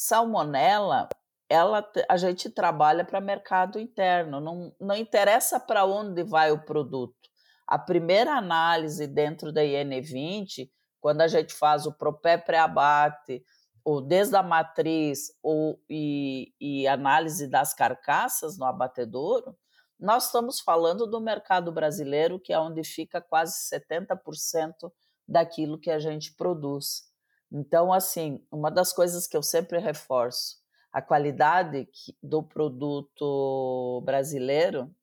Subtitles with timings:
[0.00, 1.10] salmonela,
[1.46, 7.28] ela, a gente trabalha para mercado interno, não, não interessa para onde vai o produto.
[7.66, 10.70] A primeira análise dentro da IN20,
[11.02, 13.44] quando a gente faz o propé pré-abate,
[13.84, 19.54] ou desde a matriz ou, e, e análise das carcaças no abatedouro,
[19.98, 24.90] nós estamos falando do mercado brasileiro, que é onde fica quase 70%
[25.28, 27.09] daquilo que a gente produz.
[27.52, 30.56] Então, assim, uma das coisas que eu sempre reforço,
[30.92, 31.88] a qualidade
[32.22, 34.94] do produto brasileiro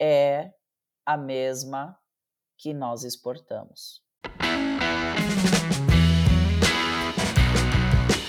[0.00, 0.52] é
[1.06, 1.96] a mesma
[2.58, 4.02] que nós exportamos.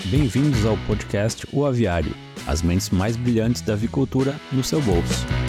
[0.10, 2.12] Bem-vindos ao podcast O Aviário,
[2.48, 5.41] as mentes mais brilhantes da avicultura no seu bolso.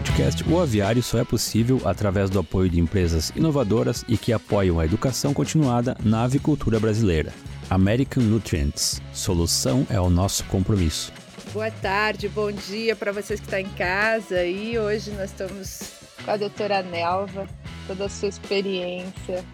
[0.00, 4.80] Podcast O Aviário só é possível através do apoio de empresas inovadoras e que apoiam
[4.80, 7.32] a educação continuada na avicultura brasileira.
[7.68, 9.00] American Nutrients.
[9.12, 11.12] Solução é o nosso compromisso.
[11.52, 14.42] Boa tarde, bom dia para vocês que estão em casa.
[14.44, 15.92] E hoje nós estamos
[16.24, 17.46] com a doutora Nelva,
[17.86, 19.44] toda a sua experiência.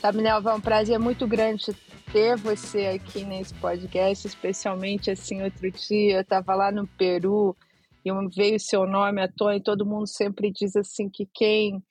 [0.00, 1.66] Sabe, Nelva, é um prazer muito grande
[2.12, 7.56] ter você aqui nesse podcast, especialmente assim, outro dia eu estava lá no Peru
[8.04, 11.82] e veio seu nome à tona e todo mundo sempre diz assim que quem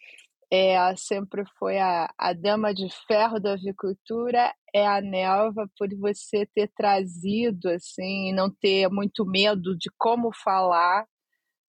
[0.52, 6.45] é, sempre foi a, a dama de ferro da avicultura é a Nelva por você
[6.45, 11.06] ter trazido assim e não ter muito medo de como falar,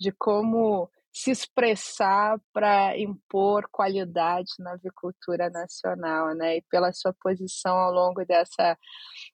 [0.00, 6.56] de como se expressar para impor qualidade na avicultura nacional, né?
[6.56, 8.76] E pela sua posição ao longo dessa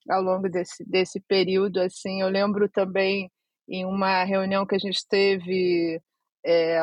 [0.09, 3.31] ao longo desse, desse período assim, eu lembro também
[3.69, 6.01] em uma reunião que a gente teve
[6.45, 6.79] é,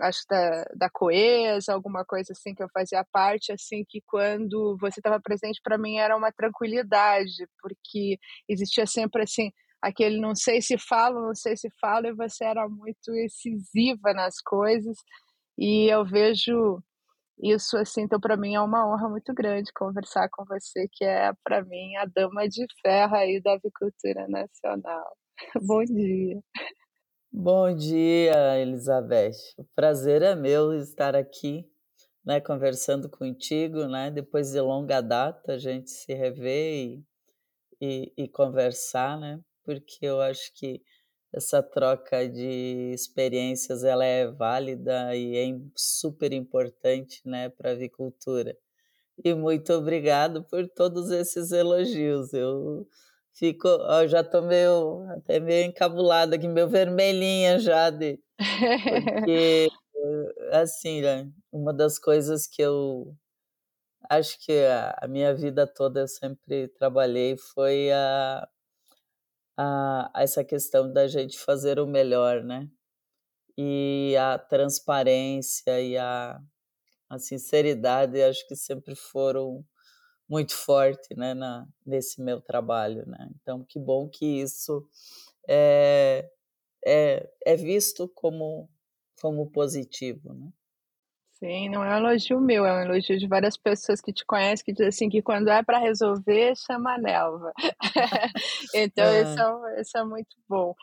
[0.00, 5.00] acho da, da Coesa, alguma coisa assim que eu fazia parte, assim que quando você
[5.00, 9.50] estava presente para mim era uma tranquilidade, porque existia sempre assim
[9.82, 14.40] aquele não sei se falo, não sei se falo, e você era muito incisiva nas
[14.40, 14.96] coisas,
[15.58, 16.82] e eu vejo
[17.42, 21.32] isso assim, então para mim é uma honra muito grande conversar com você, que é
[21.44, 25.16] para mim a dama de ferro aí da avicultura nacional.
[25.62, 26.40] Bom dia.
[27.32, 29.36] Bom dia, Elizabeth.
[29.58, 31.68] O prazer é meu estar aqui,
[32.24, 34.10] né, conversando contigo, né?
[34.10, 37.04] Depois de longa data, a gente se rever e,
[37.80, 39.40] e, e conversar, né?
[39.64, 40.82] Porque eu acho que
[41.34, 48.56] essa troca de experiências ela é válida e é super importante, né, para a avicultura.
[49.24, 52.32] E muito obrigado por todos esses elogios.
[52.32, 52.86] Eu
[53.36, 53.68] Fico,
[54.08, 58.18] já tô meio, até meio encabulada aqui, meio vermelhinha já de.
[58.82, 59.68] Porque,
[60.52, 63.14] assim, né, uma das coisas que eu
[64.08, 68.48] acho que a, a, minha vida toda eu sempre trabalhei foi a,
[69.58, 72.68] a, essa questão da gente fazer o melhor, né?
[73.58, 76.40] E a transparência e a,
[77.10, 79.64] a sinceridade acho que sempre foram
[80.28, 83.06] muito forte né, na, nesse meu trabalho.
[83.06, 83.28] Né?
[83.40, 84.86] Então, que bom que isso
[85.48, 86.28] é,
[86.84, 88.68] é, é visto como,
[89.20, 90.34] como positivo.
[90.34, 90.48] Né?
[91.38, 94.64] Sim, não é um elogio meu, é um elogio de várias pessoas que te conhecem,
[94.64, 97.52] que dizem assim, que quando é para resolver, chama a Nelva.
[98.74, 99.22] então, é.
[99.22, 100.74] Isso, é, isso é muito bom.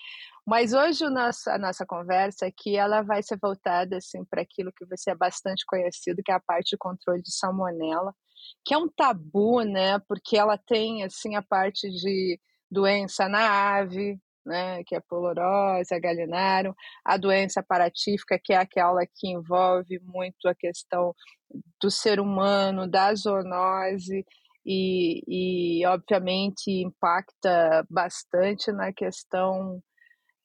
[0.46, 4.72] Mas hoje o nosso, a nossa conversa aqui, ela vai ser voltada assim, para aquilo
[4.74, 8.14] que você é bastante conhecido, que é a parte de controle de salmonela
[8.66, 10.00] que é um tabu, né?
[10.08, 12.40] Porque ela tem assim a parte de
[12.70, 18.58] doença na ave, né, que é a polorose, a galinaro, a doença paratífica, que é
[18.58, 21.14] aquela que envolve muito a questão
[21.82, 24.26] do ser humano, da zoonose,
[24.66, 29.82] e, e obviamente impacta bastante na questão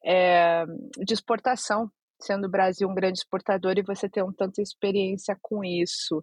[0.04, 0.64] é,
[1.04, 5.64] de exportação, sendo o Brasil um grande exportador e você ter um tanta experiência com
[5.64, 6.22] isso.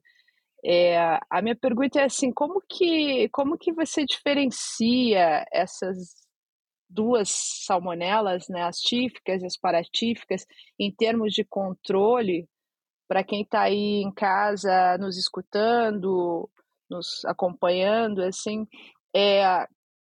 [0.67, 6.25] É, a minha pergunta é assim, como que, como que você diferencia essas
[6.89, 7.29] duas
[7.65, 10.45] salmonelas, né, as tíficas e as paratíficas,
[10.79, 12.49] em termos de controle,
[13.07, 16.49] para quem está aí em casa nos escutando,
[16.89, 18.67] nos acompanhando, assim,
[19.15, 19.67] é,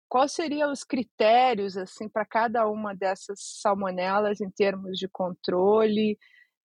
[0.06, 6.18] quais seriam os critérios assim para cada uma dessas salmonelas em termos de controle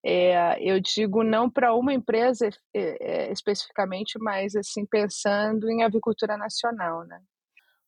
[0.03, 7.03] é, eu digo não para uma empresa é, especificamente, mas assim pensando em avicultura nacional,
[7.03, 7.21] né?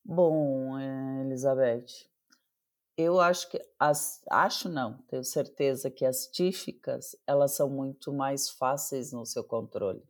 [0.04, 2.08] Bom, é, Elizabeth,
[2.98, 8.50] eu acho que as, acho não, tenho certeza que as tíficas elas são muito mais
[8.50, 10.04] fáceis no seu controle,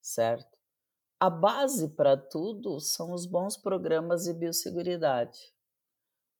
[0.00, 0.54] certo?
[1.24, 5.54] a base para tudo são os bons programas de biosseguridade.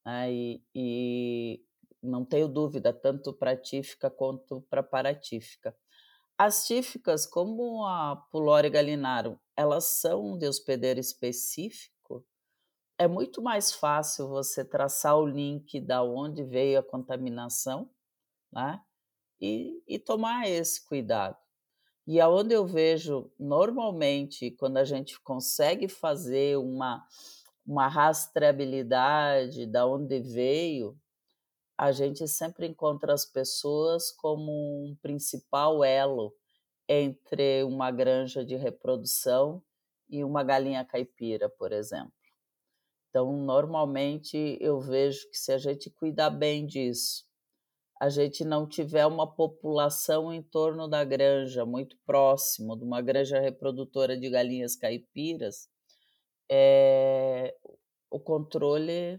[0.05, 0.31] Né?
[0.31, 1.65] E, e
[2.05, 5.77] não tenho dúvida, tanto para a tífica quanto para a paratífica.
[6.37, 12.25] As tíficas, como a Pulori galinarum, elas são de hospedeiro específico,
[12.99, 17.91] é muito mais fácil você traçar o link da onde veio a contaminação,
[18.53, 18.81] né?
[19.41, 21.37] E, e tomar esse cuidado.
[22.07, 27.05] E aonde eu vejo normalmente quando a gente consegue fazer uma
[27.67, 30.99] uma rastreabilidade da onde veio,
[31.77, 36.35] a gente sempre encontra as pessoas como um principal elo
[36.89, 39.63] entre uma granja de reprodução
[40.09, 42.13] e uma galinha caipira, por exemplo.
[43.09, 47.25] Então, normalmente eu vejo que se a gente cuidar bem disso,
[48.01, 53.41] a gente não tiver uma população em torno da granja, muito próximo de uma granja
[53.41, 55.69] reprodutora de galinhas caipiras,
[56.51, 57.57] é,
[58.11, 59.19] o controle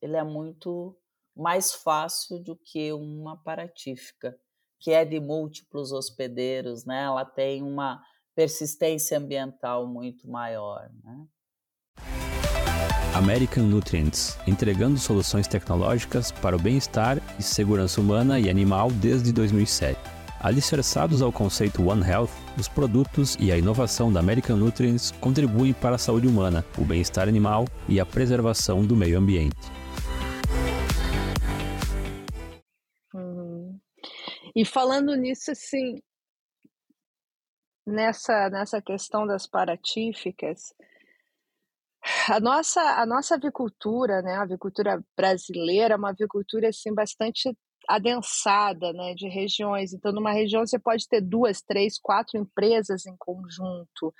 [0.00, 0.96] ele é muito
[1.36, 4.36] mais fácil do que uma paratífica,
[4.80, 7.04] que é de múltiplos hospedeiros, né?
[7.04, 8.00] Ela tem uma
[8.34, 11.26] persistência ambiental muito maior, né?
[13.14, 19.96] American Nutrients, entregando soluções tecnológicas para o bem-estar e segurança humana e animal desde 2007.
[20.40, 22.28] Alicerçados ao conceito One Health,
[22.58, 27.28] os produtos e a inovação da American Nutrients contribuem para a saúde humana, o bem-estar
[27.28, 29.83] animal e a preservação do meio ambiente.
[34.54, 36.00] E falando nisso, assim,
[37.86, 40.72] nessa, nessa questão das paratíficas,
[42.28, 47.56] a nossa, a nossa avicultura, né, a avicultura brasileira, é uma avicultura assim, bastante
[47.88, 49.92] adensada né, de regiões.
[49.92, 54.14] Então, numa região você pode ter duas, três, quatro empresas em conjunto.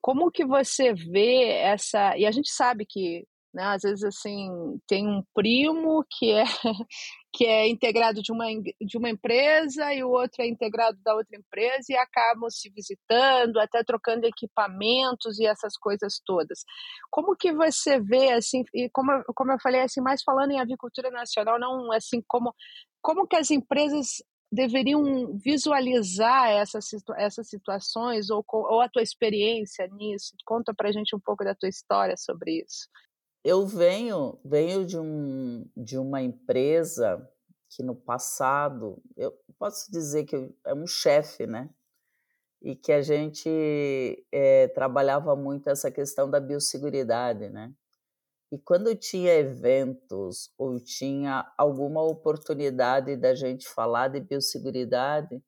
[0.00, 2.16] Como que você vê essa.
[2.16, 3.64] E a gente sabe que né?
[3.64, 6.44] Às vezes, assim, tem um primo que é,
[7.32, 8.46] que é integrado de uma,
[8.80, 13.58] de uma empresa e o outro é integrado da outra empresa e acabam se visitando,
[13.58, 16.64] até trocando equipamentos e essas coisas todas.
[17.10, 21.10] Como que você vê, assim, e como, como eu falei, assim, mais falando em avicultura
[21.10, 22.54] nacional, não assim, como,
[23.00, 26.86] como que as empresas deveriam visualizar essas,
[27.16, 30.34] essas situações ou, ou a tua experiência nisso?
[30.44, 32.88] Conta pra gente um pouco da tua história sobre isso.
[33.44, 37.26] Eu venho, venho de, um, de uma empresa
[37.70, 41.70] que no passado, eu posso dizer que é um chefe, né?
[42.60, 43.48] E que a gente
[44.32, 47.72] é, trabalhava muito essa questão da biosseguridade, né?
[48.50, 55.42] E quando tinha eventos ou tinha alguma oportunidade da gente falar de biosseguridade,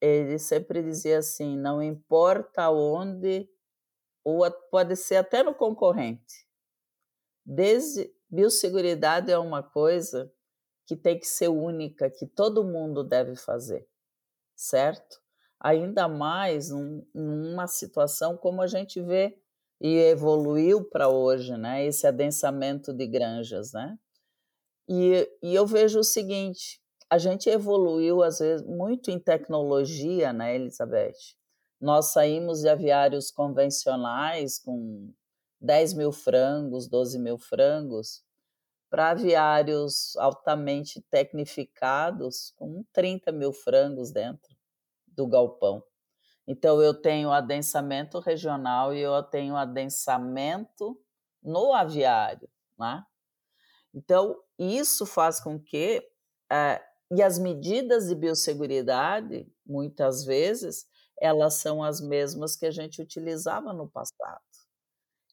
[0.00, 3.48] ele sempre dizia assim: não importa onde,
[4.22, 6.46] ou pode ser até no concorrente,
[7.44, 10.32] Desde biosseguridade é uma coisa
[10.86, 13.86] que tem que ser única, que todo mundo deve fazer,
[14.56, 15.20] certo?
[15.60, 19.38] Ainda mais num, numa situação como a gente vê
[19.80, 21.84] e evoluiu para hoje, né?
[21.84, 23.98] Esse adensamento de granjas, né?
[24.88, 30.54] E, e eu vejo o seguinte: a gente evoluiu às vezes muito em tecnologia, né,
[30.54, 31.36] Elizabeth?
[31.80, 35.12] Nós saímos de aviários convencionais com
[35.60, 38.24] 10 mil frangos, 12 mil frangos,
[38.88, 44.56] para aviários altamente tecnificados, com 30 mil frangos dentro
[45.06, 45.82] do galpão.
[46.46, 51.00] Então, eu tenho adensamento regional e eu tenho adensamento
[51.40, 52.48] no aviário.
[52.76, 53.04] Né?
[53.94, 56.02] Então, isso faz com que.
[56.50, 60.86] É, e as medidas de biosseguridade, muitas vezes,
[61.20, 64.40] elas são as mesmas que a gente utilizava no passado.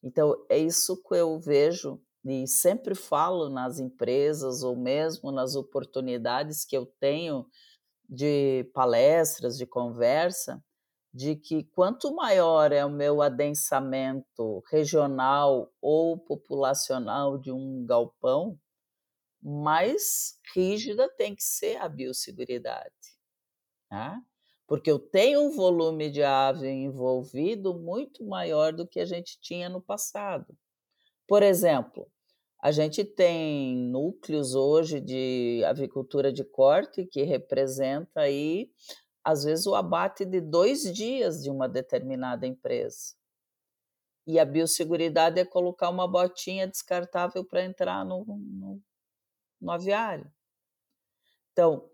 [0.03, 6.65] Então, é isso que eu vejo e sempre falo nas empresas ou mesmo nas oportunidades
[6.65, 7.47] que eu tenho
[8.09, 10.61] de palestras, de conversa,
[11.13, 18.59] de que quanto maior é o meu adensamento regional ou populacional de um galpão,
[19.41, 22.93] mais rígida tem que ser a biosseguridade.
[23.89, 24.21] Tá?
[24.67, 29.69] Porque eu tenho um volume de ave envolvido muito maior do que a gente tinha
[29.69, 30.53] no passado.
[31.25, 32.05] Por exemplo,
[32.61, 38.69] a gente tem núcleos hoje de avicultura de corte que representa aí,
[39.23, 43.15] às vezes, o abate de dois dias de uma determinada empresa.
[44.25, 48.81] E a biosseguridade é colocar uma botinha descartável para entrar no, no,
[49.61, 50.29] no aviário.
[51.53, 51.89] Então,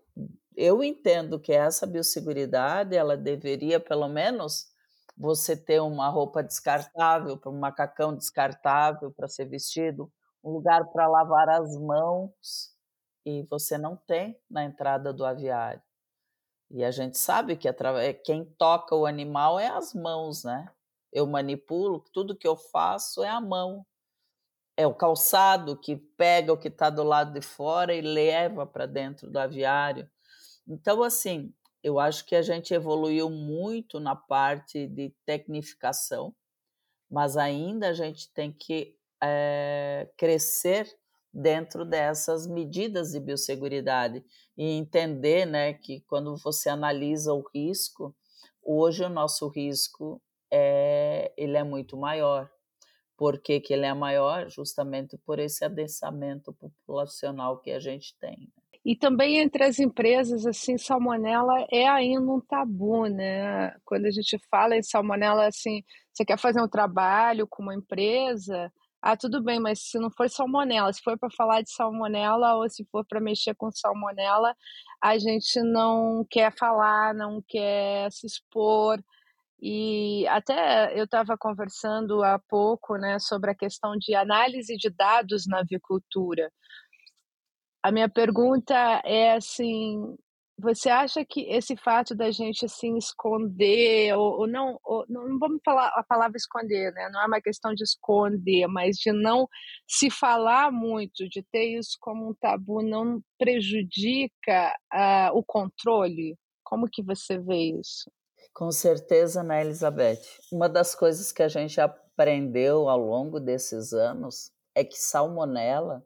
[0.56, 4.66] eu entendo que essa biosseguridade ela deveria pelo menos
[5.16, 10.10] você ter uma roupa descartável, um macacão descartável para ser vestido,
[10.42, 12.74] um lugar para lavar as mãos,
[13.24, 15.82] e você não tem na entrada do aviário.
[16.70, 17.68] E a gente sabe que
[18.24, 20.68] quem toca o animal é as mãos, né?
[21.12, 23.86] Eu manipulo, tudo que eu faço é a mão.
[24.76, 28.86] É o calçado que pega o que está do lado de fora e leva para
[28.86, 30.10] dentro do aviário.
[30.66, 31.52] Então, assim,
[31.82, 36.34] eu acho que a gente evoluiu muito na parte de tecnificação,
[37.10, 40.88] mas ainda a gente tem que é, crescer
[41.32, 44.24] dentro dessas medidas de biosseguridade
[44.56, 48.14] e entender né, que quando você analisa o risco,
[48.62, 52.50] hoje o nosso risco é, ele é muito maior.
[53.16, 54.48] Por que, que ele é maior?
[54.48, 58.38] Justamente por esse adensamento populacional que a gente tem.
[58.56, 58.63] Né.
[58.84, 63.74] E também entre as empresas, assim, salmonela é ainda um tabu, né?
[63.84, 68.70] Quando a gente fala em salmonela, assim, você quer fazer um trabalho com uma empresa,
[69.06, 72.68] ah, tudo bem, mas se não for salmonela, se for para falar de salmonela ou
[72.70, 74.54] se for para mexer com salmonela,
[75.02, 78.98] a gente não quer falar, não quer se expor.
[79.60, 85.46] E até eu estava conversando há pouco né, sobre a questão de análise de dados
[85.46, 86.50] na avicultura.
[87.84, 88.74] A minha pergunta
[89.04, 90.16] é assim:
[90.58, 95.60] você acha que esse fato da gente assim esconder ou, ou não, ou, não vamos
[95.62, 97.10] falar a palavra esconder, né?
[97.12, 99.46] Não é uma questão de esconder, mas de não
[99.86, 106.38] se falar muito, de ter isso como um tabu, não prejudica uh, o controle?
[106.62, 108.10] Como que você vê isso?
[108.54, 110.22] Com certeza, né, Elizabeth?
[110.50, 116.02] Uma das coisas que a gente aprendeu ao longo desses anos é que salmonela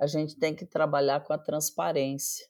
[0.00, 2.46] a gente tem que trabalhar com a transparência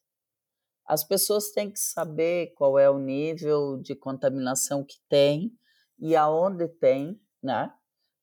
[0.89, 5.53] as pessoas têm que saber qual é o nível de contaminação que tem
[5.99, 7.71] e aonde tem, né?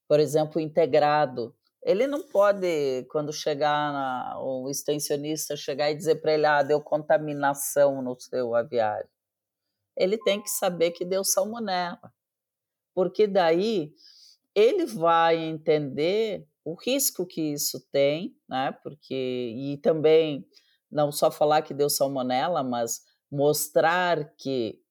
[0.07, 1.55] Por exemplo, integrado.
[1.83, 6.81] Ele não pode, quando chegar na, o extensionista chegar e dizer para ele, ah, deu
[6.81, 9.07] contaminação no seu aviário.
[9.95, 12.11] Ele tem que saber que deu salmonela,
[12.95, 13.93] porque daí
[14.55, 18.71] ele vai entender o risco que isso tem, né?
[18.83, 19.13] Porque
[19.55, 20.45] e também
[20.91, 24.81] não só falar que deu salmonela, mas mostrar que.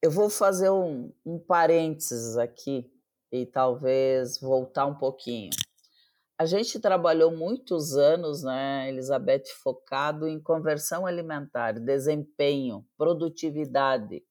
[0.00, 2.88] Eu vou fazer um, um parênteses aqui
[3.32, 5.50] e talvez voltar um pouquinho.
[6.38, 14.22] A gente trabalhou muitos anos, né, Elizabeth, focado em conversão alimentar, desempenho, produtividade.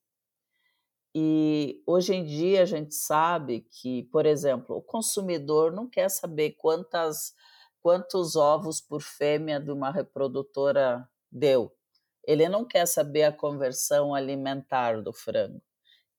[1.20, 6.52] E hoje em dia a gente sabe que, por exemplo, o consumidor não quer saber
[6.52, 7.34] quantas
[7.82, 11.76] quantos ovos por fêmea de uma reprodutora deu.
[12.24, 15.60] Ele não quer saber a conversão alimentar do frango.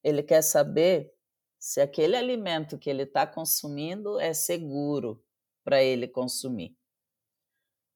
[0.02, 1.14] Ele quer saber
[1.60, 5.22] se aquele alimento que ele está consumindo é seguro
[5.62, 6.76] para ele consumir.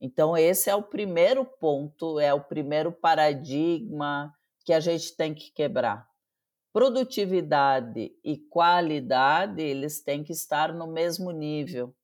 [0.00, 4.32] Então, esse é o primeiro ponto, é o primeiro paradigma
[4.64, 6.11] que a gente tem que quebrar.
[6.72, 11.94] Produtividade e qualidade, eles têm que estar no mesmo nível.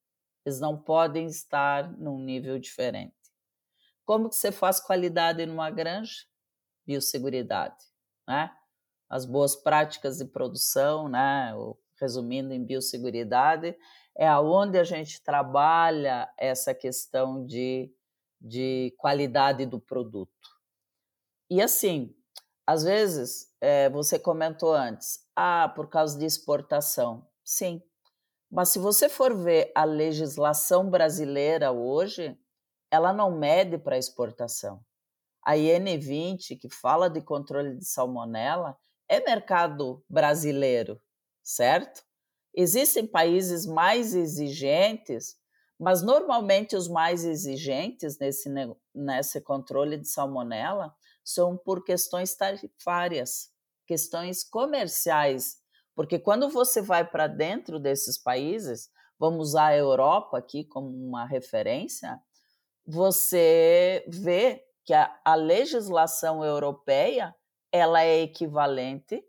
[0.44, 3.14] Eles não podem estar num nível diferente.
[4.04, 6.26] Como que você faz qualidade numa granja?
[6.87, 7.82] Biosseguridade,
[8.26, 8.54] né?
[9.08, 11.52] As boas práticas de produção, né?
[11.98, 13.75] Resumindo em biosseguridade,
[14.16, 17.90] é aonde a gente trabalha essa questão de,
[18.40, 20.32] de qualidade do produto.
[21.50, 22.14] E assim,
[22.68, 27.26] às vezes, é, você comentou antes, ah, por causa de exportação.
[27.42, 27.82] Sim,
[28.50, 32.38] mas se você for ver a legislação brasileira hoje,
[32.90, 34.84] ela não mede para exportação.
[35.42, 38.76] A IN20, que fala de controle de salmonela,
[39.08, 41.00] é mercado brasileiro,
[41.42, 42.04] certo?
[42.54, 45.37] Existem países mais exigentes,
[45.80, 48.50] mas normalmente os mais exigentes nesse,
[48.94, 50.94] nesse controle de salmonela
[51.28, 53.50] são por questões tarifárias,
[53.87, 55.58] questões comerciais
[55.99, 61.26] porque quando você vai para dentro desses países, vamos usar a Europa aqui como uma
[61.26, 62.20] referência,
[62.87, 67.35] você vê que a, a legislação europeia
[67.73, 69.20] ela é equivalente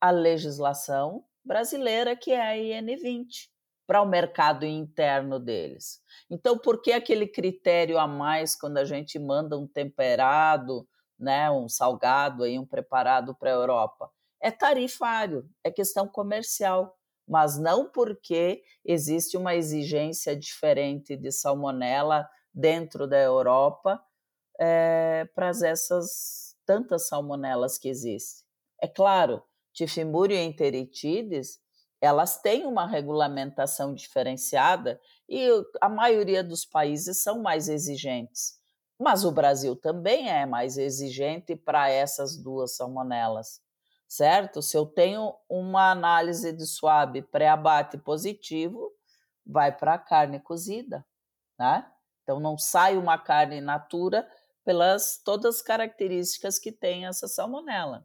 [0.00, 3.48] à legislação brasileira, que é a IN20,
[3.86, 6.02] para o mercado interno deles.
[6.28, 11.68] Então, por que aquele critério a mais quando a gente manda um temperado, né, um
[11.68, 14.10] salgado, aí, um preparado para a Europa?
[14.40, 16.96] é tarifário, é questão comercial,
[17.26, 24.00] mas não porque existe uma exigência diferente de salmonela dentro da Europa
[24.58, 28.44] é, para essas tantas salmonelas que existem.
[28.80, 29.42] É claro
[29.72, 31.58] tifimúrio e enteritides,
[32.00, 35.48] elas têm uma regulamentação diferenciada e
[35.80, 38.60] a maioria dos países são mais exigentes.
[38.98, 43.60] Mas o Brasil também é mais exigente para essas duas salmonelas,
[44.08, 44.62] certo?
[44.62, 48.90] Se eu tenho uma análise de suave pré-abate positivo,
[49.44, 51.04] vai para a carne cozida,
[51.58, 51.90] né?
[52.22, 54.28] Então não sai uma carne natura
[54.64, 58.04] pelas todas as características que tem essa salmonela.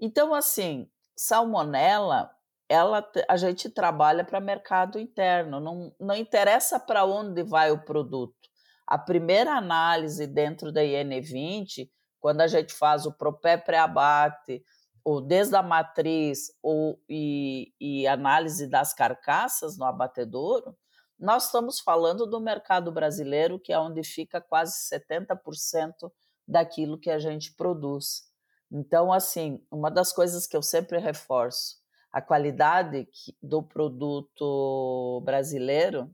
[0.00, 2.34] Então assim, salmonela,
[2.68, 8.49] ela a gente trabalha para mercado interno, não, não interessa para onde vai o produto.
[8.90, 14.64] A primeira análise dentro da IN20, quando a gente faz o propé pré-abate,
[15.04, 20.76] ou desde a matriz ou, e, e análise das carcaças no abatedouro,
[21.16, 26.10] nós estamos falando do mercado brasileiro, que é onde fica quase 70%
[26.48, 28.24] daquilo que a gente produz.
[28.72, 31.76] Então, assim, uma das coisas que eu sempre reforço,
[32.10, 33.06] a qualidade
[33.40, 36.12] do produto brasileiro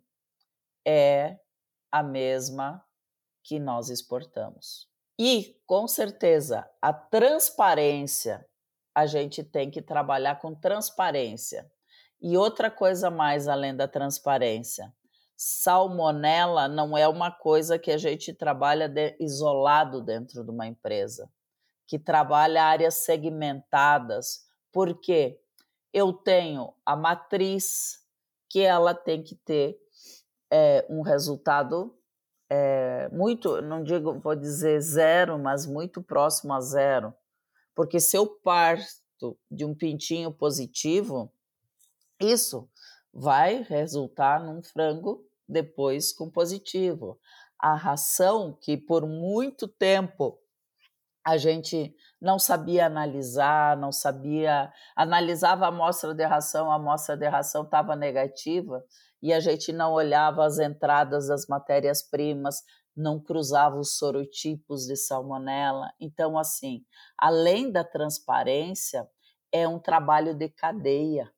[0.85, 1.39] é
[1.99, 2.85] a mesma
[3.43, 4.89] que nós exportamos.
[5.19, 8.47] E, com certeza, a transparência,
[8.95, 11.71] a gente tem que trabalhar com transparência.
[12.21, 14.93] E outra coisa mais além da transparência,
[15.37, 21.31] salmonela não é uma coisa que a gente trabalha de, isolado dentro de uma empresa,
[21.87, 24.47] que trabalha áreas segmentadas.
[24.73, 25.41] Por quê?
[25.93, 28.05] Eu tenho a matriz
[28.51, 29.79] que ela tem que ter
[30.51, 31.95] é, um resultado
[32.49, 37.13] é, muito, não digo, vou dizer zero, mas muito próximo a zero.
[37.75, 41.33] Porque se eu parto de um pintinho positivo,
[42.21, 42.69] isso
[43.13, 47.19] vai resultar num frango depois com positivo.
[47.59, 50.39] A ração que por muito tempo
[51.25, 57.27] a gente não sabia analisar, não sabia, analisava a amostra de ração, a amostra de
[57.27, 58.85] ração estava negativa
[59.23, 62.63] e a gente não olhava as entradas das matérias-primas,
[62.97, 65.91] não cruzava os sorotipos de salmonela.
[66.01, 66.85] Então, assim,
[67.19, 69.07] além da transparência,
[69.53, 71.31] é um trabalho de cadeia.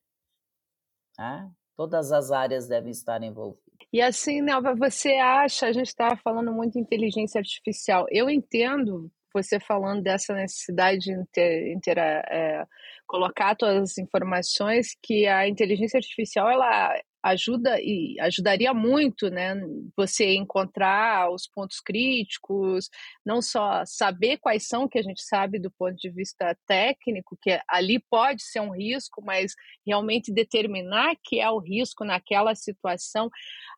[1.19, 1.51] Né?
[1.77, 3.69] Todas as áreas devem estar envolvidas.
[3.93, 8.07] E assim, Nelva, você acha, a gente estava falando muito inteligência artificial.
[8.11, 12.65] Eu entendo você falando dessa necessidade de ter, ter é,
[13.07, 19.55] colocar todas as informações que a inteligência artificial ela ajuda e ajudaria muito, né?
[19.97, 22.89] Você encontrar os pontos críticos,
[23.25, 27.59] não só saber quais são que a gente sabe do ponto de vista técnico, que
[27.69, 29.53] ali pode ser um risco, mas
[29.87, 33.29] realmente determinar que é o risco naquela situação.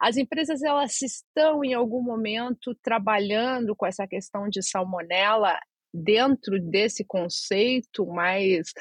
[0.00, 5.58] As empresas elas estão em algum momento trabalhando com essa questão de salmonela
[5.92, 8.72] dentro desse conceito mais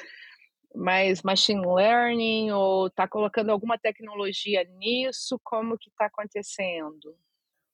[0.76, 5.40] mais machine learning ou está colocando alguma tecnologia nisso?
[5.44, 7.16] Como que está acontecendo?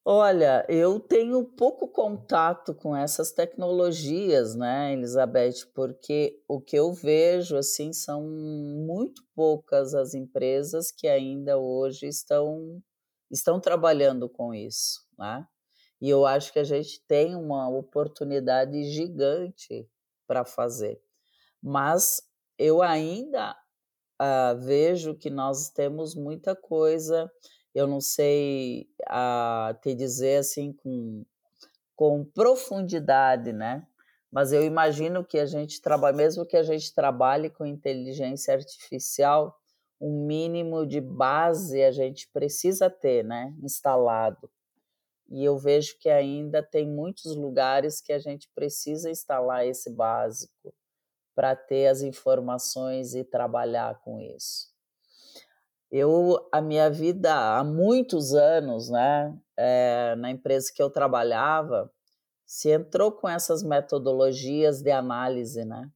[0.07, 7.57] Olha, eu tenho pouco contato com essas tecnologias, né, Elizabeth, porque o que eu vejo
[7.57, 12.83] assim são muito poucas as empresas que ainda hoje estão
[13.31, 15.47] estão trabalhando com isso, né?
[15.99, 19.89] E eu acho que a gente tem uma oportunidade gigante
[20.27, 21.01] para fazer.
[21.61, 22.21] Mas
[22.57, 23.55] eu ainda
[24.21, 27.31] uh, vejo que nós temos muita coisa,
[27.73, 31.25] eu não sei uh, te dizer assim com,
[31.95, 33.85] com profundidade, né?
[34.31, 39.57] Mas eu imagino que a gente trabalha, mesmo que a gente trabalhe com inteligência artificial,
[39.99, 43.53] um mínimo de base a gente precisa ter, né?
[43.63, 44.49] Instalado.
[45.29, 50.73] E eu vejo que ainda tem muitos lugares que a gente precisa instalar esse básico
[51.35, 54.73] para ter as informações e trabalhar com isso.
[55.91, 61.91] Eu, a minha vida há muitos anos, né, é, na empresa que eu trabalhava,
[62.45, 65.89] se entrou com essas metodologias de análise, né?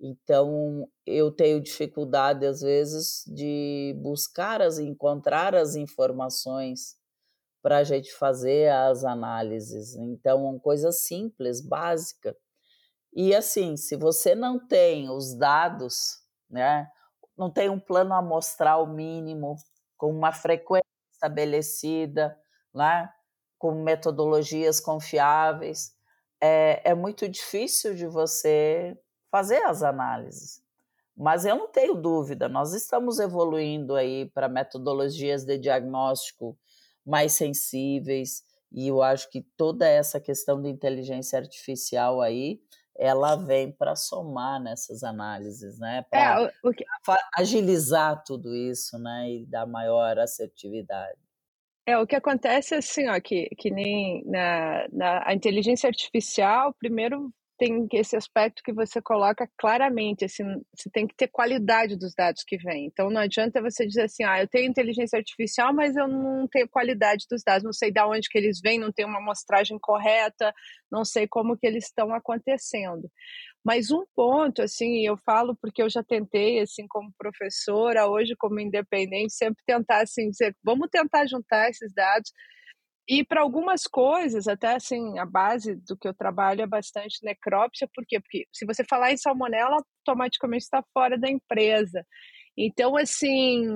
[0.00, 6.96] Então, eu tenho dificuldade, às vezes, de buscar, as, encontrar as informações
[7.60, 9.96] para a gente fazer as análises.
[9.96, 12.36] Então, coisa simples, básica,
[13.12, 16.88] e assim, se você não tem os dados, né,
[17.36, 19.56] não tem um plano amostral mínimo,
[19.96, 22.38] com uma frequência estabelecida,
[22.74, 23.10] né,
[23.58, 25.92] com metodologias confiáveis,
[26.40, 28.96] é, é muito difícil de você
[29.30, 30.62] fazer as análises.
[31.16, 36.56] Mas eu não tenho dúvida, nós estamos evoluindo aí para metodologias de diagnóstico
[37.04, 42.60] mais sensíveis, e eu acho que toda essa questão de inteligência artificial aí
[42.98, 46.04] ela vem para somar nessas análises, né?
[46.10, 46.84] Para é, que...
[47.36, 49.30] agilizar tudo isso, né?
[49.30, 51.18] E dar maior assertividade.
[51.86, 56.74] É, o que acontece é assim, ó, que, que nem na, na a inteligência artificial,
[56.74, 60.44] primeiro tem esse aspecto que você coloca claramente, assim,
[60.74, 62.86] você tem que ter qualidade dos dados que vêm.
[62.86, 66.68] Então não adianta você dizer assim, ah, eu tenho inteligência artificial, mas eu não tenho
[66.68, 70.54] qualidade dos dados, não sei de onde que eles vêm, não tenho uma amostragem correta,
[70.90, 73.10] não sei como que eles estão acontecendo.
[73.64, 78.60] Mas um ponto, assim, eu falo porque eu já tentei, assim, como professora, hoje como
[78.60, 82.32] independente, sempre tentar, assim, dizer, vamos tentar juntar esses dados
[83.08, 87.88] e para algumas coisas, até assim, a base do que eu trabalho é bastante necrópsia,
[87.94, 88.20] por quê?
[88.20, 92.04] Porque se você falar em salmonela, automaticamente está fora da empresa.
[92.54, 93.66] Então, assim,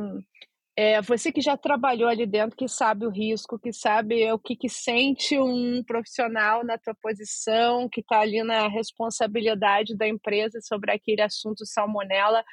[0.77, 4.55] é, você que já trabalhou ali dentro, que sabe o risco, que sabe o que,
[4.55, 10.92] que sente um profissional na tua posição, que está ali na responsabilidade da empresa sobre
[10.92, 12.45] aquele assunto salmonela,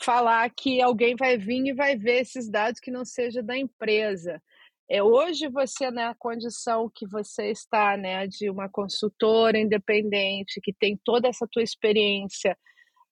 [0.00, 4.40] falar que alguém vai vir e vai ver esses dados que não seja da empresa.
[4.88, 10.72] É, hoje você, na né, condição que você está, né, de uma consultora independente, que
[10.72, 12.56] tem toda essa tua experiência,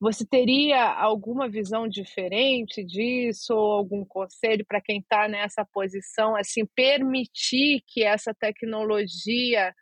[0.00, 6.64] você teria alguma visão diferente disso, ou algum conselho para quem está nessa posição, assim,
[6.76, 9.74] permitir que essa tecnologia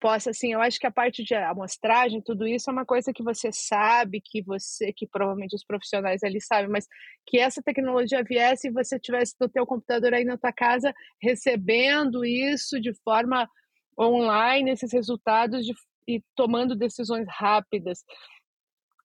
[0.00, 3.22] possa assim, eu acho que a parte de amostragem, tudo isso é uma coisa que
[3.22, 6.86] você sabe, que você, que provavelmente os profissionais ali sabem, mas
[7.26, 12.24] que essa tecnologia viesse e você tivesse no teu computador aí na tua casa recebendo
[12.24, 13.48] isso de forma
[13.98, 15.74] online, esses resultados de,
[16.08, 18.02] e tomando decisões rápidas.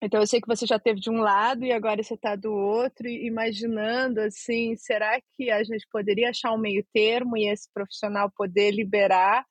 [0.02, 2.54] Então eu sei que você já teve de um lado e agora você está do
[2.54, 8.32] outro, imaginando assim, será que a gente poderia achar um meio termo e esse profissional
[8.36, 9.46] poder liberar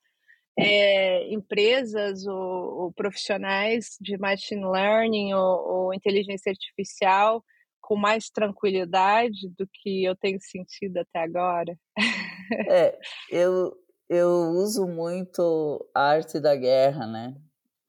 [0.57, 7.43] é, empresas ou, ou, profissionais de machine learning ou, ou, inteligência artificial
[7.81, 11.77] com mais tranquilidade do que eu tenho sentido até agora?
[12.69, 12.95] É,
[13.31, 13.75] eu,
[14.07, 17.35] eu uso muito a arte da guerra, né?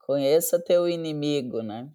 [0.01, 1.91] Conheça teu inimigo, né?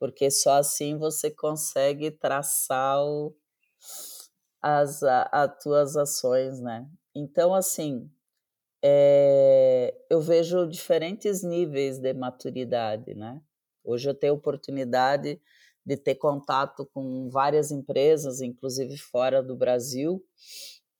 [0.00, 3.32] Porque só assim você consegue traçar o,
[4.60, 6.88] as, as tuas ações, né?
[7.14, 8.10] Então, assim,
[8.86, 13.40] é, eu vejo diferentes níveis de maturidade, né?
[13.82, 15.40] Hoje eu tenho oportunidade
[15.86, 20.22] de ter contato com várias empresas, inclusive fora do Brasil,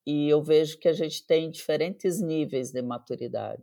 [0.06, 3.62] e eu vejo que a gente tem diferentes níveis de maturidade.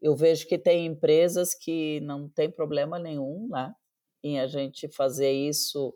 [0.00, 3.74] Eu vejo que tem empresas que não tem problema nenhum, né,
[4.22, 5.92] em a gente fazer isso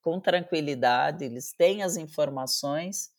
[0.00, 3.10] com tranquilidade, eles têm as informações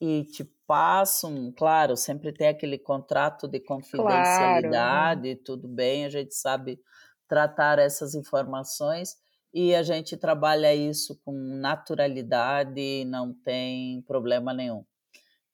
[0.00, 5.44] e te passam, claro, sempre tem aquele contrato de confidencialidade, claro.
[5.44, 6.80] tudo bem, a gente sabe
[7.28, 9.16] tratar essas informações
[9.54, 14.84] e a gente trabalha isso com naturalidade, não tem problema nenhum.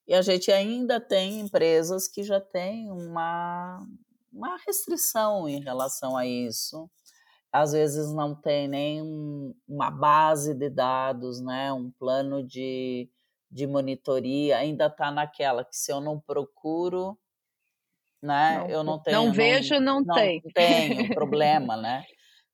[0.05, 3.81] E a gente ainda tem empresas que já têm uma,
[4.31, 6.89] uma restrição em relação a isso.
[7.49, 11.71] Às vezes não tem nem uma base de dados, né?
[11.71, 13.09] um plano de,
[13.53, 17.15] de monitoria, ainda está naquela que se eu não procuro,
[18.21, 19.17] né, não, eu não tenho.
[19.17, 20.41] Não vejo, não, não, tem.
[20.43, 22.03] Não tenho problema, né?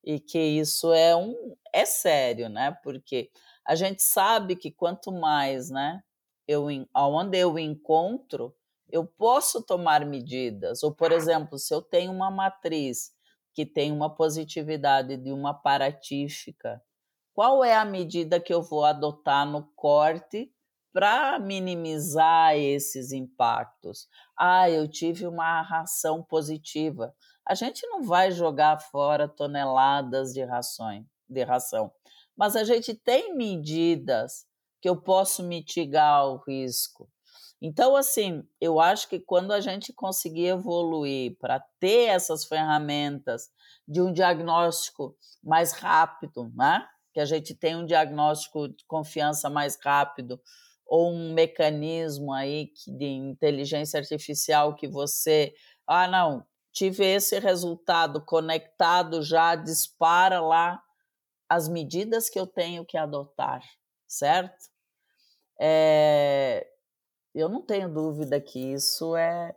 [0.04, 1.34] E que isso é um
[1.72, 2.76] é sério, né?
[2.82, 3.30] Porque
[3.66, 6.02] a gente sabe que quanto mais, né,
[6.46, 8.54] eu aonde eu encontro,
[8.90, 10.82] eu posso tomar medidas.
[10.82, 13.12] Ou, por exemplo, se eu tenho uma matriz
[13.54, 16.82] que tem uma positividade de uma paratífica,
[17.32, 20.52] qual é a medida que eu vou adotar no corte
[20.92, 24.08] para minimizar esses impactos.
[24.36, 27.14] Ah, eu tive uma ração positiva.
[27.46, 31.92] A gente não vai jogar fora toneladas de rações, de ração,
[32.36, 34.46] mas a gente tem medidas
[34.80, 37.08] que eu posso mitigar o risco.
[37.62, 43.50] Então, assim, eu acho que quando a gente conseguir evoluir para ter essas ferramentas
[43.86, 46.86] de um diagnóstico mais rápido, né?
[47.12, 50.40] Que a gente tem um diagnóstico de confiança mais rápido,
[50.90, 55.54] ou um mecanismo aí de inteligência artificial que você,
[55.86, 60.82] ah, não, tive esse resultado conectado já, dispara lá
[61.48, 63.62] as medidas que eu tenho que adotar,
[64.08, 64.68] certo?
[65.60, 66.66] É,
[67.32, 69.54] eu não tenho dúvida que isso é,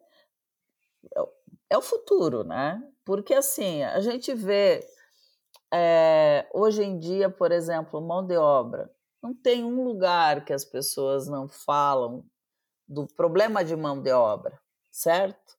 [1.68, 2.80] é o futuro, né?
[3.04, 4.88] Porque assim, a gente vê
[5.74, 8.88] é, hoje em dia, por exemplo, mão de obra.
[9.24, 12.26] Não tem um lugar que as pessoas não falam
[12.88, 14.60] do problema de mão de obra,
[14.92, 15.58] certo?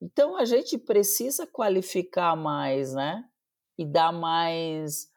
[0.00, 3.28] Então a gente precisa qualificar mais, né?
[3.78, 5.08] e dá mais,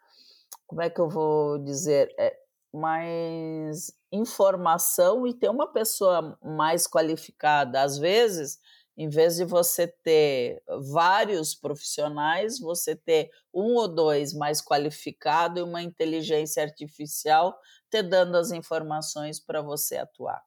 [0.68, 2.36] como é que eu vou dizer, é,
[2.74, 7.82] mais informação e ter uma pessoa mais qualificada.
[7.82, 8.60] Às vezes,
[8.98, 15.64] em vez de você ter vários profissionais, você ter um ou dois mais qualificado e
[15.64, 17.58] uma inteligência artificial
[17.90, 20.42] te dando as informações para você atuar.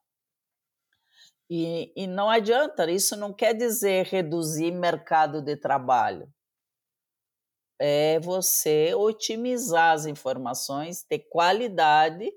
[1.49, 6.31] E, e não adianta, isso não quer dizer reduzir mercado de trabalho.
[7.81, 12.29] É você otimizar as informações, ter qualidade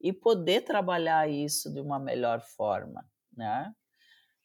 [0.00, 3.04] e poder trabalhar isso de uma melhor forma,
[3.36, 3.74] né?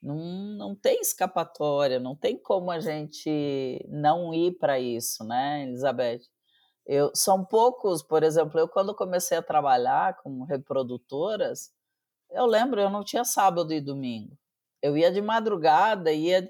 [0.02, 6.22] Não, não tem escapatória, não tem como a gente não ir para isso, né, Elizabeth?
[6.86, 11.72] Eu, são poucos, por exemplo, eu quando comecei a trabalhar com reprodutoras,
[12.32, 14.38] eu lembro, eu não tinha sábado e domingo.
[14.82, 16.50] Eu ia de madrugada, ia.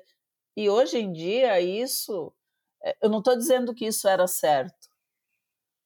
[0.58, 2.34] E hoje em dia, isso.
[2.84, 4.90] Eh, eu não estou dizendo que isso era certo,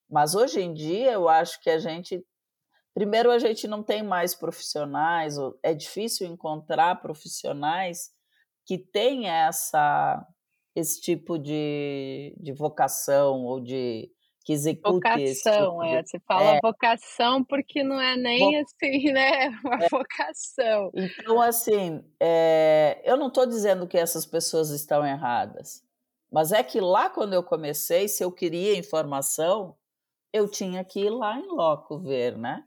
[0.10, 2.24] mas hoje em dia eu acho que a gente.
[3.00, 8.12] Primeiro, a gente não tem mais profissionais, é difícil encontrar profissionais
[8.66, 10.28] que têm essa,
[10.76, 14.12] esse tipo de, de vocação ou de,
[14.44, 16.02] que execute vocação, tipo é.
[16.02, 16.10] De...
[16.10, 16.60] Você fala é.
[16.62, 18.66] vocação porque não é nem Vo...
[18.66, 19.48] assim, né?
[19.64, 19.88] Uma é.
[19.88, 20.92] vocação.
[20.94, 23.02] Então, assim, é...
[23.06, 25.86] eu não estou dizendo que essas pessoas estão erradas,
[26.30, 29.78] mas é que lá quando eu comecei, se eu queria informação,
[30.34, 32.66] eu tinha que ir lá em loco ver, né?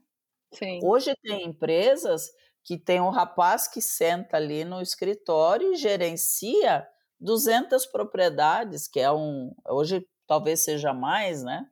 [0.52, 0.80] Sim.
[0.80, 2.30] Hoje tem empresas
[2.64, 6.86] que tem um rapaz que senta ali no escritório e gerencia
[7.20, 11.66] 200 propriedades, que é um hoje talvez seja mais, né?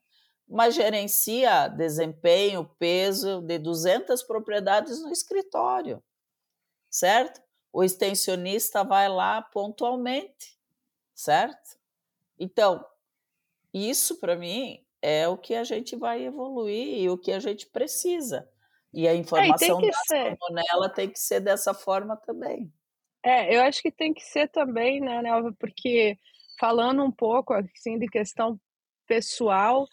[0.48, 6.02] Mas gerencia desempenho, peso de 200 propriedades no escritório,
[6.90, 7.40] certo?
[7.72, 10.58] O extensionista vai lá pontualmente,
[11.14, 11.78] certo?
[12.38, 12.84] Então,
[13.74, 17.66] isso para mim é o que a gente vai evoluir e o que a gente
[17.66, 18.48] precisa.
[18.92, 22.72] E a informação é, e da salmonela tem que ser dessa forma também.
[23.24, 26.16] É, eu acho que tem que ser também, né, Nelva, porque
[26.58, 28.58] falando um pouco assim de questão
[29.06, 29.86] pessoal,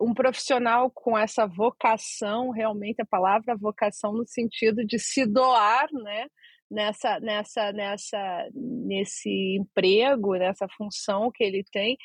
[0.00, 6.26] um profissional com essa vocação, realmente a palavra vocação no sentido de se doar, né,
[6.70, 11.96] nessa nessa nessa nesse emprego, nessa função que ele tem,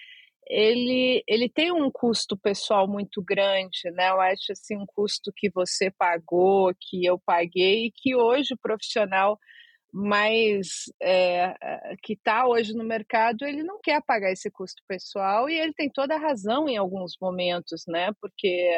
[0.52, 4.10] ele ele tem um custo pessoal muito grande, né?
[4.10, 8.58] Eu acho assim um custo que você pagou, que eu paguei e que hoje o
[8.62, 9.40] profissional
[9.94, 11.54] mas é,
[12.02, 15.90] que está hoje no mercado, ele não quer pagar esse custo pessoal e ele tem
[15.90, 18.10] toda a razão em alguns momentos, né?
[18.22, 18.72] Porque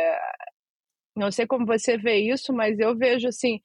[1.16, 3.60] não sei como você vê isso, mas eu vejo assim,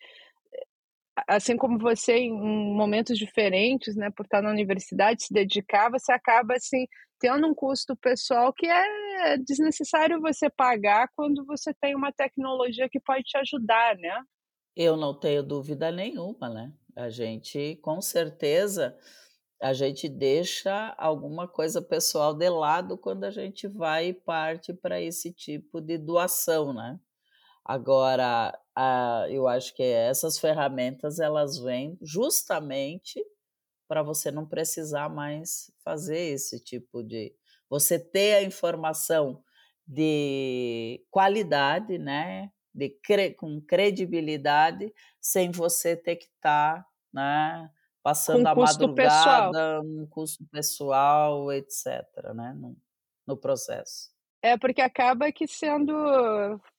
[1.26, 2.32] assim como você em
[2.76, 6.86] momentos diferentes, né, por estar na universidade, se dedicar, você acaba assim
[7.20, 13.00] tendo um custo pessoal que é desnecessário você pagar quando você tem uma tecnologia que
[13.00, 14.22] pode te ajudar, né?
[14.76, 16.72] Eu não tenho dúvida nenhuma, né?
[16.94, 18.96] A gente, com certeza,
[19.60, 25.00] a gente deixa alguma coisa pessoal de lado quando a gente vai e parte para
[25.00, 26.98] esse tipo de doação, né?
[27.68, 33.22] Agora, a, eu acho que essas ferramentas elas vêm justamente
[33.86, 37.34] para você não precisar mais fazer esse tipo de.
[37.68, 39.44] Você ter a informação
[39.86, 42.50] de qualidade, né?
[42.74, 43.34] De cre...
[43.34, 47.70] com credibilidade, sem você ter que estar tá né?
[48.02, 49.84] Passando com a madrugada, pessoal.
[49.84, 51.84] um custo pessoal, etc.,
[52.34, 52.54] né?
[52.54, 52.74] No,
[53.26, 54.10] no processo.
[54.40, 55.92] É porque acaba que sendo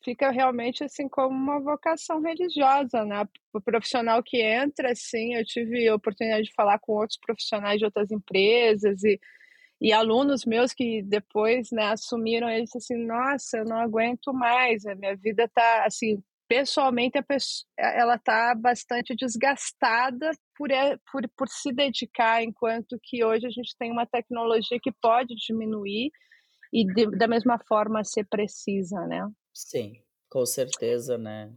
[0.02, 3.28] fica realmente assim como uma vocação religiosa, né?
[3.54, 7.86] O profissional que entra, assim, eu tive a oportunidade de falar com outros profissionais de
[7.86, 9.20] outras empresas e,
[9.82, 14.96] e alunos meus que depois, né, assumiram eles assim, nossa, eu não aguento mais, a
[14.96, 20.70] minha vida tá assim pessoalmente a pessoa, ela está bastante desgastada por,
[21.12, 26.12] por, por se dedicar, enquanto que hoje a gente tem uma tecnologia que pode diminuir
[26.72, 29.28] e de, da mesma forma ser precisa, né?
[29.54, 31.52] Sim, com certeza, né?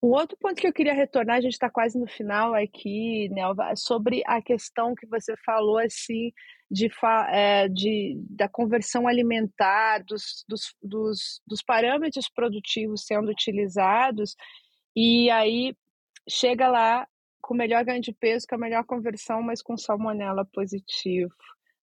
[0.00, 3.70] O outro ponto que eu queria retornar, a gente está quase no final aqui, Nelva,
[3.70, 6.30] é sobre a questão que você falou assim
[6.70, 6.90] de,
[7.30, 14.34] é, de da conversão alimentar, dos, dos, dos, dos parâmetros produtivos sendo utilizados,
[14.94, 15.74] e aí
[16.28, 17.06] chega lá
[17.40, 21.34] com o melhor ganho de peso, com a melhor conversão, mas com salmonela positivo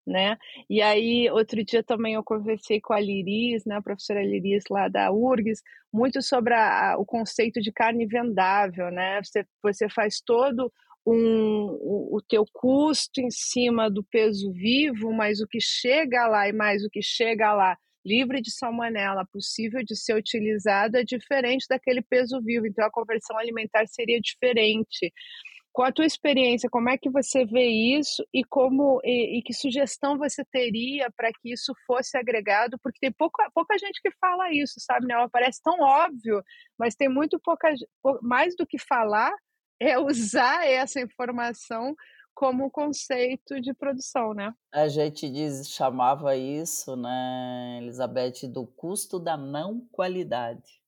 [0.07, 0.37] né?
[0.69, 4.89] E aí, outro dia também eu conversei com a Liris, né, a professora Liris lá
[4.89, 9.21] da URGS, muito sobre a, o conceito de carne vendável, né?
[9.23, 10.73] Você, você faz todo
[11.07, 16.49] um, o, o teu custo em cima do peso vivo, mas o que chega lá
[16.49, 21.67] e mais o que chega lá livre de salmonela, possível de ser utilizado, é diferente
[21.69, 22.67] daquele peso vivo.
[22.67, 25.13] Então, a conversão alimentar seria diferente.
[25.73, 29.53] Com a tua experiência, como é que você vê isso e como e, e que
[29.53, 32.79] sugestão você teria para que isso fosse agregado?
[32.83, 35.07] Porque tem pouca, pouca gente que fala isso, sabe?
[35.07, 35.15] Né?
[35.33, 36.43] Parece tão óbvio,
[36.79, 37.73] mas tem muito pouca
[38.21, 39.33] mais do que falar
[39.81, 41.95] é usar essa informação
[42.35, 44.55] como conceito de produção, né?
[44.73, 50.81] A gente diz, chamava isso, né, Elizabeth, do custo da não qualidade,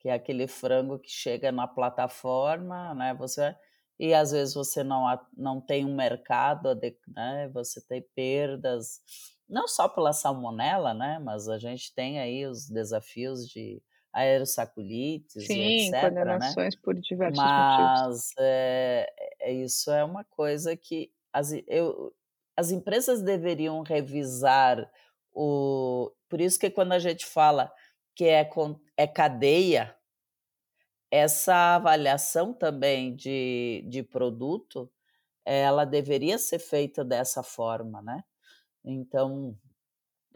[0.00, 3.12] que é aquele frango que chega na plataforma, né?
[3.14, 3.54] Você
[3.98, 5.04] e às vezes você não,
[5.36, 6.78] não tem um mercado,
[7.14, 7.48] né?
[7.52, 9.00] Você tem perdas,
[9.48, 11.18] não só pela salmonela, né?
[11.18, 15.92] Mas a gente tem aí os desafios de aerossaculites Sim, e etc.
[15.92, 16.08] Né?
[16.08, 16.80] condenações né?
[16.82, 18.32] por diversos Mas motivos.
[18.38, 22.14] É, é, isso é uma coisa que as, eu,
[22.56, 24.88] as empresas deveriam revisar
[25.32, 26.12] o.
[26.28, 27.72] Por isso que quando a gente fala
[28.14, 28.48] que é,
[28.96, 29.94] é cadeia,
[31.14, 34.90] essa avaliação também de, de produto,
[35.44, 38.24] ela deveria ser feita dessa forma, né?
[38.84, 39.56] Então,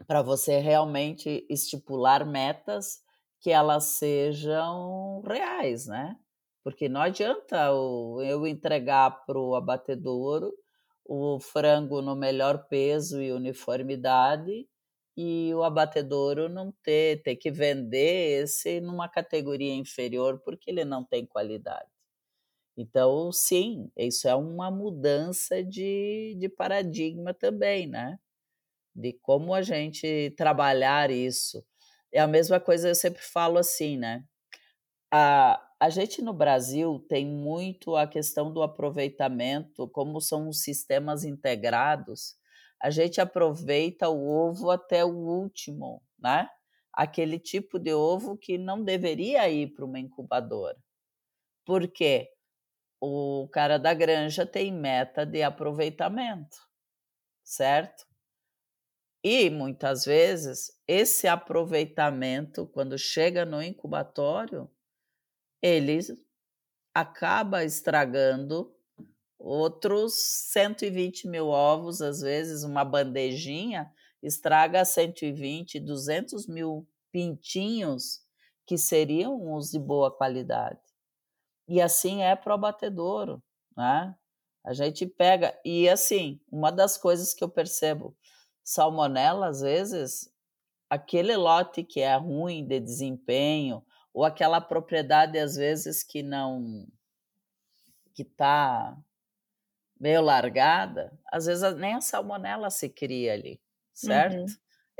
[0.07, 3.01] para você realmente estipular metas
[3.41, 6.17] que elas sejam reais, né?
[6.63, 10.53] Porque não adianta eu entregar para o abatedouro
[11.03, 14.65] o frango no melhor peso e uniformidade
[15.21, 21.03] e o abatedouro não ter, ter que vender esse numa categoria inferior porque ele não
[21.03, 21.89] tem qualidade.
[22.77, 28.17] Então, sim, isso é uma mudança de, de paradigma também, né?
[28.95, 31.65] De como a gente trabalhar isso.
[32.13, 34.25] É a mesma coisa, eu sempre falo assim, né?
[35.11, 41.23] A, a gente no Brasil tem muito a questão do aproveitamento, como são os sistemas
[41.25, 42.38] integrados,
[42.81, 46.49] a gente aproveita o ovo até o último, né?
[46.93, 50.77] Aquele tipo de ovo que não deveria ir para uma incubadora.
[51.65, 52.29] Por quê?
[53.01, 56.57] O cara da granja tem meta de aproveitamento,
[57.43, 58.05] certo?
[59.23, 64.69] E muitas vezes esse aproveitamento, quando chega no incubatório,
[65.61, 65.99] ele
[66.93, 68.75] acaba estragando
[69.39, 70.15] Outros
[70.51, 73.89] 120 mil ovos, às vezes, uma bandejinha,
[74.21, 78.19] estraga 120, 200 mil pintinhos
[78.65, 80.81] que seriam os de boa qualidade.
[81.67, 83.41] E assim é para o abatedouro,
[83.77, 84.13] né?
[84.63, 88.15] A gente pega, e assim, uma das coisas que eu percebo,
[88.61, 90.29] salmonela, às vezes,
[90.89, 93.81] aquele lote que é ruim de desempenho,
[94.13, 96.85] ou aquela propriedade, às vezes, que não,
[98.13, 98.97] que está
[99.99, 103.59] meio largada, às vezes nem a salmonela se cria ali,
[103.93, 104.37] certo?
[104.37, 104.45] Uhum.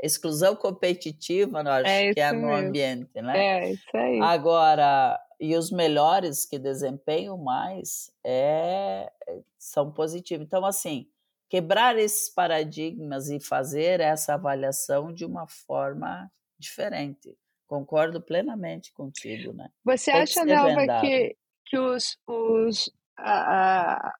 [0.02, 2.54] Exclusão competitiva, nós é que é no mesmo.
[2.54, 3.38] ambiente, né?
[3.38, 4.20] É, isso aí.
[4.20, 9.10] Agora, e os melhores que desempenham mais é,
[9.58, 10.46] são positivos.
[10.46, 11.06] Então, assim,
[11.48, 17.36] quebrar esses paradigmas e fazer essa avaliação de uma forma diferente.
[17.66, 19.70] Concordo plenamente contigo, né?
[19.84, 21.36] Você acha, Nelva, que,
[21.66, 24.14] que os, os, a,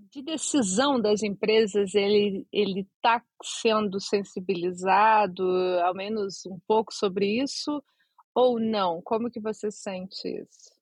[0.00, 5.44] de decisão das empresas ele ele está sendo sensibilizado,
[5.82, 7.82] ao menos um pouco sobre isso,
[8.34, 9.00] ou não?
[9.02, 10.74] Como que você sente isso?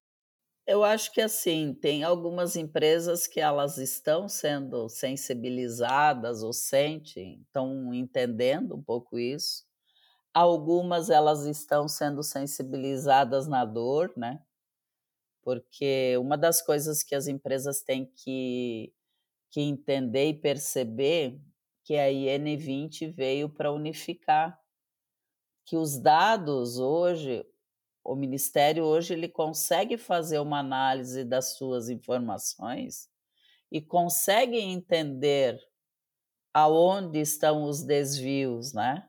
[0.67, 7.93] Eu acho que assim, tem algumas empresas que elas estão sendo sensibilizadas ou sentem, estão
[7.93, 9.65] entendendo um pouco isso.
[10.33, 14.41] Algumas elas estão sendo sensibilizadas na dor, né?
[15.43, 18.93] Porque uma das coisas que as empresas têm que
[19.53, 21.39] que entender e perceber
[21.85, 24.59] que a IN20 veio para unificar,
[25.67, 27.45] que os dados hoje,
[28.03, 33.11] o Ministério hoje ele consegue fazer uma análise das suas informações
[33.71, 35.61] e consegue entender
[36.55, 39.07] aonde estão os desvios, né?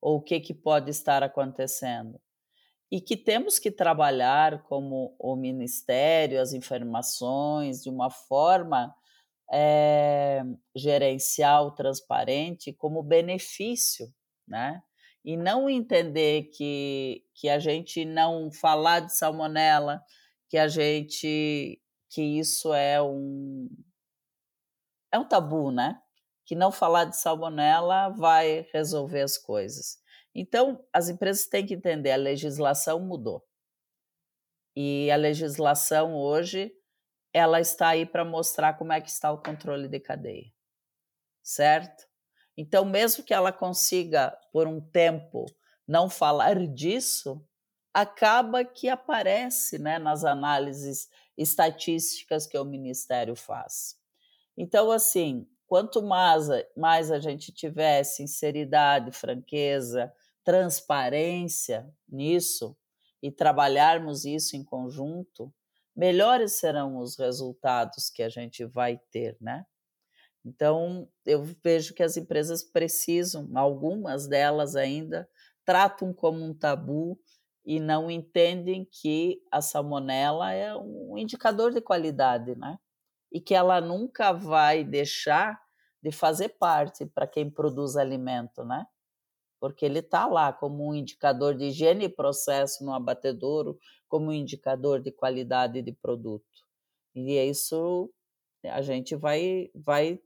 [0.00, 2.20] Ou o que, que pode estar acontecendo.
[2.90, 8.94] E que temos que trabalhar como o Ministério, as informações, de uma forma
[9.52, 10.42] é,
[10.74, 14.06] gerencial transparente como benefício,
[14.46, 14.82] né?
[15.24, 20.00] E não entender que, que a gente não falar de salmonela,
[20.48, 23.68] que a gente que isso é um
[25.12, 26.00] é um tabu, né?
[26.44, 29.98] Que não falar de salmonela vai resolver as coisas.
[30.34, 33.42] Então, as empresas têm que entender, a legislação mudou.
[34.76, 36.70] E a legislação hoje
[37.36, 40.50] ela está aí para mostrar como é que está o controle de cadeia,
[41.42, 42.08] certo?
[42.56, 45.44] Então, mesmo que ela consiga, por um tempo,
[45.86, 47.46] não falar disso,
[47.92, 53.98] acaba que aparece né, nas análises estatísticas que o Ministério faz.
[54.56, 60.10] Então, assim, quanto mais, mais a gente tiver sinceridade, franqueza,
[60.42, 62.74] transparência nisso
[63.22, 65.52] e trabalharmos isso em conjunto,
[65.96, 69.64] melhores serão os resultados que a gente vai ter, né?
[70.44, 75.28] Então, eu vejo que as empresas precisam, algumas delas ainda,
[75.64, 77.18] tratam como um tabu
[77.64, 82.78] e não entendem que a salmonela é um indicador de qualidade, né?
[83.32, 85.60] E que ela nunca vai deixar
[86.00, 88.86] de fazer parte para quem produz alimento, né?
[89.60, 93.78] Porque ele está lá como um indicador de higiene e processo no abatedouro,
[94.08, 96.44] como um indicador de qualidade de produto.
[97.14, 98.10] E é isso
[98.64, 100.20] a gente vai, vai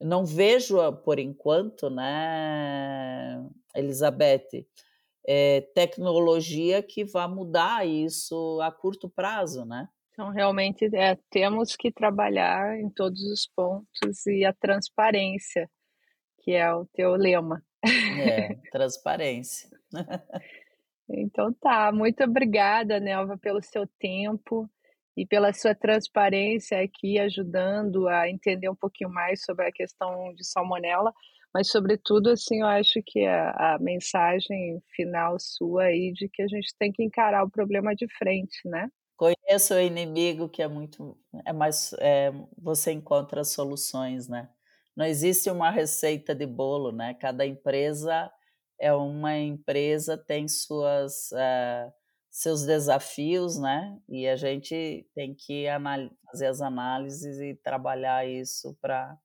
[0.00, 3.44] não vejo por enquanto, né,
[3.74, 4.66] Elizabeth,
[5.26, 9.88] é, tecnologia que vá mudar isso a curto prazo, né?
[10.12, 15.70] Então, realmente, é, temos que trabalhar em todos os pontos e a transparência,
[16.40, 17.62] que é o teu lema.
[17.84, 19.70] É, transparência.
[21.08, 24.68] então tá, muito obrigada, Nelva, pelo seu tempo
[25.16, 30.44] e pela sua transparência aqui, ajudando a entender um pouquinho mais sobre a questão de
[30.44, 31.12] salmonela
[31.52, 36.48] mas sobretudo assim eu acho que a, a, mensagem final sua aí de que a
[36.48, 38.88] gente tem que encarar o problema de frente, né?
[39.16, 44.48] Conheço o inimigo que é muito é mais é, você encontra soluções, né?
[44.98, 47.14] Não existe uma receita de bolo, né?
[47.14, 48.28] Cada empresa
[48.80, 51.92] é uma empresa tem suas uh,
[52.28, 53.96] seus desafios, né?
[54.08, 55.66] E a gente tem que
[56.26, 59.16] fazer as análises e trabalhar isso para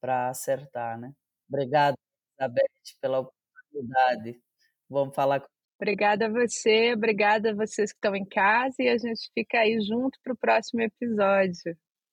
[0.00, 1.12] para acertar, né?
[1.48, 1.96] Obrigada,
[2.38, 4.40] Elizabeth, pela oportunidade.
[4.88, 5.48] Vamos falar com
[5.80, 9.80] Obrigada a você, obrigada a vocês que estão em casa e a gente fica aí
[9.80, 11.76] junto para o próximo episódio.